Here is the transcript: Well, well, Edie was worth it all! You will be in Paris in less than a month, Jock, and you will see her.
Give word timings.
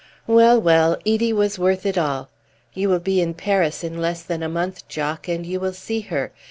Well, 0.25 0.59
well, 0.59 0.97
Edie 1.05 1.31
was 1.31 1.59
worth 1.59 1.85
it 1.85 1.95
all! 1.95 2.29
You 2.73 2.89
will 2.89 2.97
be 2.99 3.21
in 3.21 3.35
Paris 3.35 3.83
in 3.83 4.01
less 4.01 4.23
than 4.23 4.41
a 4.41 4.49
month, 4.49 4.87
Jock, 4.87 5.27
and 5.27 5.45
you 5.45 5.59
will 5.59 5.73
see 5.73 5.99
her. 5.99 6.31